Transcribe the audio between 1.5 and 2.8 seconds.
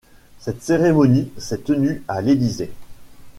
tenue à l'Élysée.